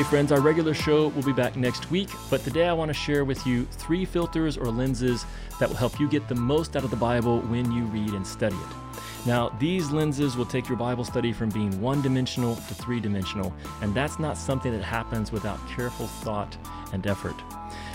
[0.00, 2.94] Hey, friends, our regular show will be back next week, but today I want to
[2.94, 5.26] share with you three filters or lenses
[5.58, 8.26] that will help you get the most out of the Bible when you read and
[8.26, 8.96] study it.
[9.26, 13.52] Now, these lenses will take your Bible study from being one dimensional to three dimensional,
[13.82, 16.56] and that's not something that happens without careful thought
[16.94, 17.36] and effort.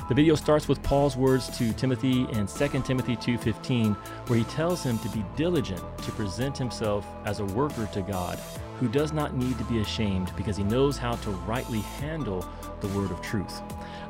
[0.07, 3.95] The video starts with Paul's words to Timothy in 2 Timothy 2:15,
[4.27, 8.39] where he tells him to be diligent to present himself as a worker to God,
[8.79, 12.47] who does not need to be ashamed because he knows how to rightly handle
[12.81, 13.61] the word of truth.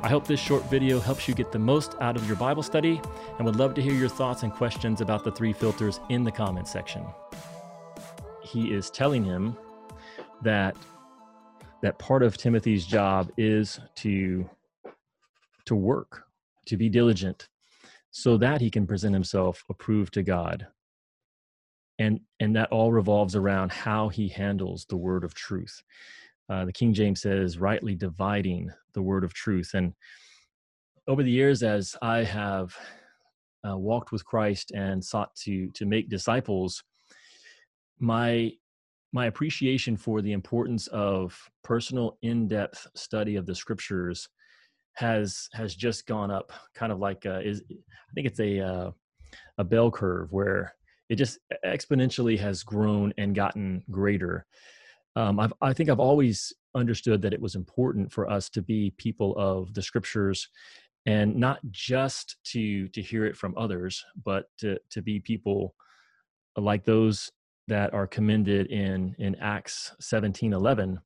[0.02, 3.00] I hope this short video helps you get the most out of your Bible study
[3.38, 6.32] and would love to hear your thoughts and questions about the three filters in the
[6.32, 7.04] comment section.
[8.42, 9.56] He is telling him
[10.42, 10.76] that
[11.82, 14.48] that part of Timothy's job is to
[15.66, 16.24] to work,
[16.66, 17.48] to be diligent,
[18.10, 20.68] so that he can present himself approved to God.
[21.98, 25.82] And, and that all revolves around how he handles the word of truth.
[26.48, 29.70] Uh, the King James says, rightly dividing the word of truth.
[29.74, 29.94] And
[31.08, 32.76] over the years, as I have
[33.68, 36.82] uh, walked with Christ and sought to to make disciples,
[37.98, 38.52] my
[39.12, 44.28] my appreciation for the importance of personal in-depth study of the scriptures
[44.94, 48.90] has has just gone up kind of like uh, is i think it's a uh,
[49.58, 50.74] a bell curve where
[51.08, 54.46] it just exponentially has grown and gotten greater.
[55.14, 58.92] Um, I've, i think i've always understood that it was important for us to be
[58.98, 60.48] people of the scriptures
[61.06, 65.74] and not just to to hear it from others but to to be people
[66.56, 67.30] like those
[67.68, 71.00] that are commended in in acts 17 11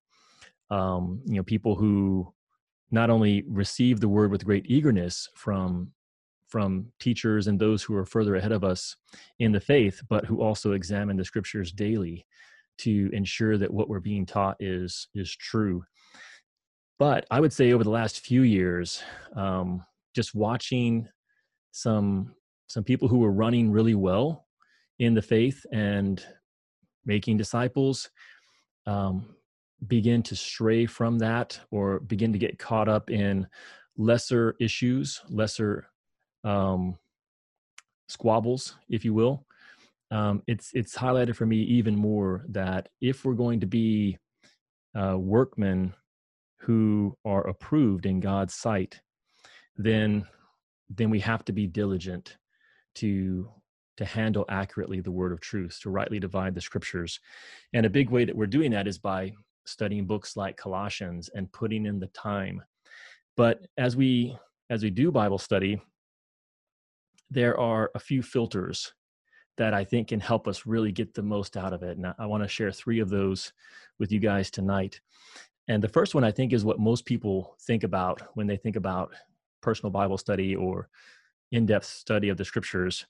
[0.71, 2.33] um, you know people who
[2.91, 5.93] not only receive the word with great eagerness from
[6.51, 8.97] from teachers and those who are further ahead of us
[9.39, 12.27] in the faith, but who also examine the scriptures daily
[12.79, 15.83] to ensure that what we're being taught is is true.
[16.99, 19.03] But I would say over the last few years,
[19.35, 21.09] um, just watching
[21.73, 22.35] some
[22.67, 24.47] some people who were running really well
[24.99, 26.25] in the faith and
[27.05, 28.11] making disciples,
[28.87, 29.35] um,
[29.87, 33.47] begin to stray from that or begin to get caught up in
[33.97, 35.90] lesser issues, lesser
[36.45, 36.97] um,
[38.09, 39.45] squabbles, if you will,
[40.11, 44.19] um, it's it's highlighted for me even more that if we're going to be
[44.99, 45.95] uh, workmen
[46.59, 49.01] who are approved in God's sight,
[49.77, 50.27] then
[50.89, 52.37] then we have to be diligent
[52.97, 53.49] to
[53.97, 57.21] to handle accurately the word of truth, to rightly divide the scriptures.
[57.75, 59.33] And a big way that we're doing that is by
[59.67, 62.63] studying books like Colossians and putting in the time.
[63.37, 64.37] But as we
[64.71, 65.81] as we do Bible study,
[67.31, 68.93] there are a few filters
[69.57, 71.97] that I think can help us really get the most out of it.
[71.97, 73.53] And I want to share three of those
[73.99, 75.01] with you guys tonight.
[75.69, 78.77] And the first one I think is what most people think about when they think
[78.77, 79.13] about
[79.61, 80.89] personal Bible study or
[81.53, 83.07] in depth study of the scriptures,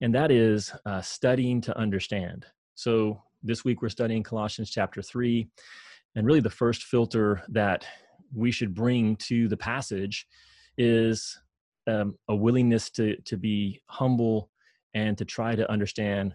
[0.00, 2.44] and that is uh, studying to understand.
[2.74, 5.46] So this week we're studying Colossians chapter 3.
[6.16, 7.86] And really, the first filter that
[8.32, 10.26] we should bring to the passage
[10.76, 11.38] is
[11.86, 14.50] um, a willingness to to be humble
[14.94, 16.34] and to try to understand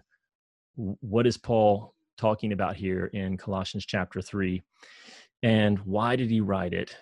[0.76, 4.62] what is Paul talking about here in Colossians chapter three,
[5.42, 6.94] and why did he write it,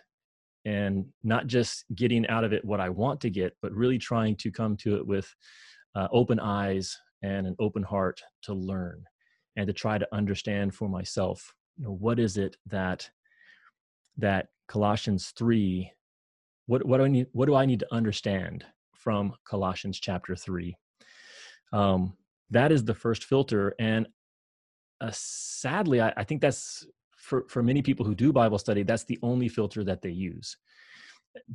[0.65, 4.37] and not just getting out of it what I want to get, but really trying
[4.37, 5.33] to come to it with
[5.95, 9.03] uh, open eyes and an open heart to learn
[9.57, 13.09] and to try to understand for myself you know what is it that
[14.17, 15.91] that colossians 3
[16.69, 18.65] what what do i need what do i need to understand
[18.95, 20.77] from colossians chapter 3
[21.73, 22.15] um,
[22.51, 24.07] that is the first filter and
[25.01, 26.87] uh, sadly I, I think that's
[27.29, 30.57] for for many people who do bible study that's the only filter that they use.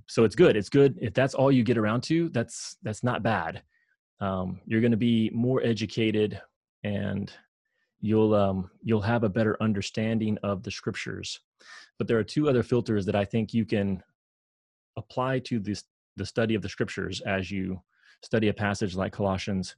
[0.08, 0.98] So it's good it's good.
[1.02, 3.64] If that's all you get around to that's that's not bad.
[4.20, 6.40] Um, you're going to be more educated
[6.84, 7.32] and
[8.00, 11.40] you'll um, you'll have a better understanding of the scriptures.
[11.98, 14.04] But there are two other filters that I think you can
[14.98, 15.84] apply to this
[16.16, 17.82] the study of the scriptures as you
[18.22, 19.76] study a passage like Colossians.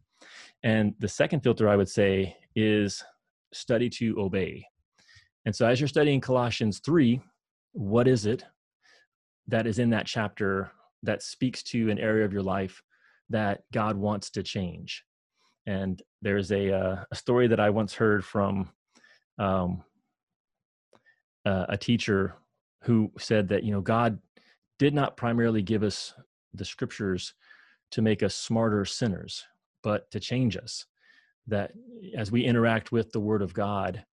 [0.63, 3.03] And the second filter I would say is
[3.53, 4.65] study to obey.
[5.45, 7.21] And so as you're studying Colossians 3,
[7.73, 8.43] what is it
[9.47, 10.71] that is in that chapter
[11.03, 12.81] that speaks to an area of your life
[13.29, 15.03] that God wants to change?
[15.67, 18.69] And there's a, uh, a story that I once heard from
[19.37, 19.83] um,
[21.45, 22.35] uh, a teacher
[22.83, 24.19] who said that, you know, God
[24.79, 26.13] did not primarily give us
[26.53, 27.33] the scriptures
[27.91, 29.45] to make us smarter sinners,
[29.83, 30.85] but to change us.
[31.47, 31.71] That
[32.17, 34.03] as we interact with the Word of God,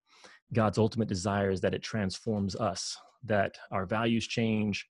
[0.52, 4.86] God's ultimate desire is that it transforms us, that our values change,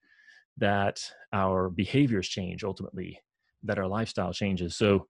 [0.58, 1.00] that
[1.32, 3.20] our behaviors change ultimately,
[3.62, 4.76] that our lifestyle changes.
[4.76, 5.06] So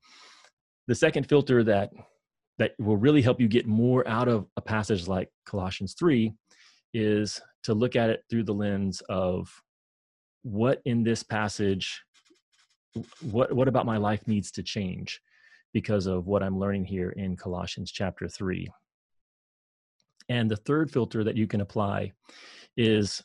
[0.86, 1.90] the second filter that
[2.58, 6.32] that will really help you get more out of a passage like Colossians 3
[6.94, 9.50] is to look at it through the lens of
[10.42, 12.02] what in this passage
[13.30, 15.20] what what about my life needs to change
[15.72, 18.68] because of what I'm learning here in Colossians chapter 3.
[20.28, 22.12] And the third filter that you can apply
[22.76, 23.22] is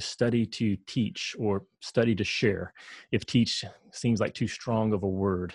[0.00, 2.72] study to teach or study to share.
[3.12, 5.54] If teach seems like too strong of a word.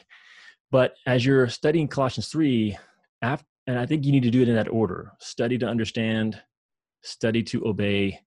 [0.71, 2.77] But as you're studying colossians 3
[3.21, 5.11] after, and i think you need to do it in that order.
[5.19, 6.41] Study to understand
[7.01, 8.19] study to obey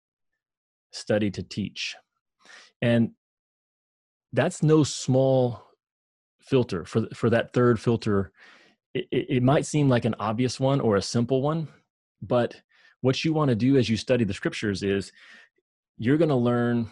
[0.93, 1.95] study to teach
[2.83, 3.13] and
[4.33, 5.63] that's no small
[6.43, 8.33] filter for for that third filter.
[8.95, 11.69] It, it might seem like an obvious one or a simple one
[12.23, 12.61] but
[13.01, 15.13] what you want to do as you study the scriptures is
[15.99, 16.91] you're going to learn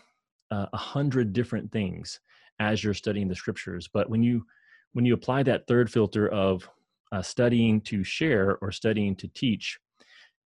[0.50, 2.20] uh, a hundred different things
[2.58, 3.88] as you're studying the scriptures.
[3.92, 4.44] But when you
[4.92, 6.68] when you apply that third filter of
[7.12, 9.78] uh, studying to share or studying to teach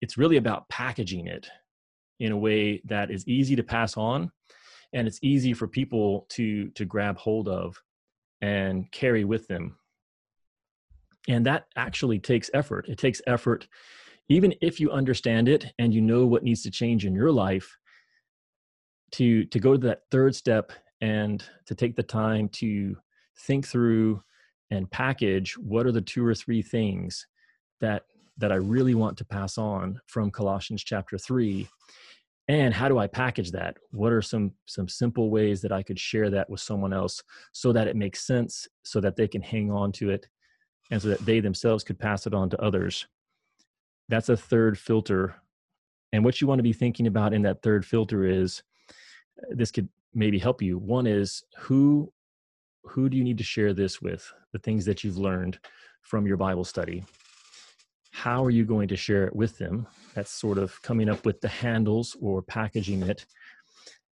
[0.01, 1.49] it's really about packaging it
[2.21, 4.31] in a way that is easy to pass on
[4.93, 7.81] and it's easy for people to to grab hold of
[8.41, 9.77] and carry with them.
[11.29, 12.89] And that actually takes effort.
[12.89, 13.69] It takes effort.
[14.29, 17.77] Even if you understand it and you know what needs to change in your life
[19.13, 22.97] to to go to that third step and to take the time to
[23.37, 24.23] think through
[24.71, 27.27] and package what are the two or three things
[27.81, 28.05] that
[28.39, 31.69] that I really want to pass on from Colossians chapter 3
[32.51, 33.77] and how do I package that?
[33.93, 37.73] What are some some simple ways that I could share that with someone else so
[37.73, 40.27] that it makes sense so that they can hang on to it
[40.91, 43.07] and so that they themselves could pass it on to others?
[44.09, 45.37] That's a third filter.
[46.13, 48.65] And what you want to be thinking about in that third filter is
[49.41, 50.77] uh, this could maybe help you.
[50.77, 52.13] One is who
[52.83, 54.29] who do you need to share this with?
[54.53, 55.61] The things that you've learned
[56.03, 57.05] from your bible study
[58.23, 61.41] how are you going to share it with them that's sort of coming up with
[61.41, 63.25] the handles or packaging it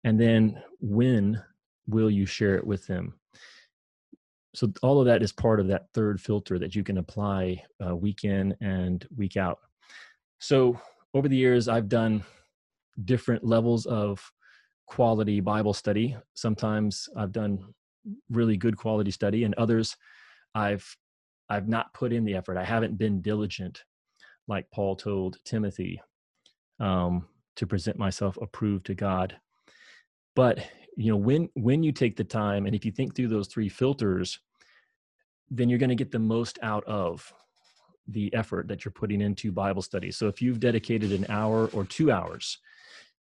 [0.04, 1.42] and then when
[1.88, 3.14] will you share it with them
[4.56, 7.96] so all of that is part of that third filter that you can apply uh,
[7.96, 9.60] week in and week out
[10.40, 10.80] so
[11.14, 12.24] over the years i've done
[13.06, 14.32] different levels of
[14.88, 16.18] quality Bible study.
[16.34, 17.60] Sometimes I've done
[18.32, 19.96] really good quality study, and others
[20.56, 20.86] I've
[21.50, 22.58] I've not put in the effort.
[22.58, 23.84] I haven't been diligent,
[24.48, 26.02] like Paul told Timothy,
[26.80, 29.36] um, to present myself approved to God.
[30.36, 30.60] But
[30.96, 33.70] you know, when when you take the time, and if you think through those three
[33.70, 34.40] filters,
[35.50, 37.32] then you're going to get the most out of
[38.08, 40.12] the effort that you're putting into Bible study.
[40.12, 42.60] So if you've dedicated an hour or two hours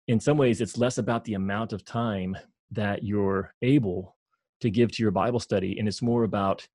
[0.09, 2.37] in some ways it's less about the amount of time
[2.73, 4.17] that you're able
[4.61, 6.67] to give to your bible study and it's more about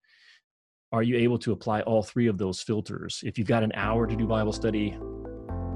[0.94, 3.24] are you able to apply all three of those filters?
[3.26, 4.96] If you've got an hour to do bible study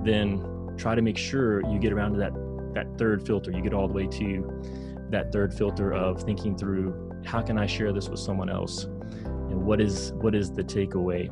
[0.04, 2.34] then try to make sure you get around to that
[2.74, 3.52] that third filter.
[3.52, 7.66] You get all the way to that third filter of thinking through how can i
[7.66, 8.84] share this with someone else?
[8.84, 11.32] And what is what is the takeaway?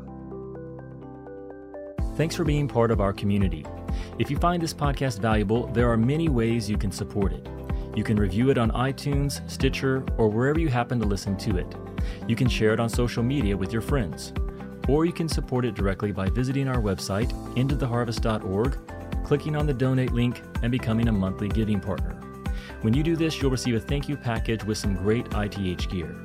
[2.17, 3.65] Thanks for being part of our community.
[4.17, 7.47] If you find this podcast valuable, there are many ways you can support it.
[7.95, 11.75] You can review it on iTunes, Stitcher, or wherever you happen to listen to it.
[12.27, 14.33] You can share it on social media with your friends.
[14.89, 18.77] Or you can support it directly by visiting our website, intotheharvest.org,
[19.23, 22.19] clicking on the donate link, and becoming a monthly giving partner.
[22.81, 26.15] When you do this, you'll receive a thank you package with some great ITH gear.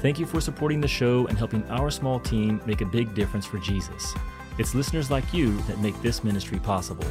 [0.00, 3.46] Thank you for supporting the show and helping our small team make a big difference
[3.46, 4.14] for Jesus.
[4.58, 7.06] It's listeners like you that make this ministry possible.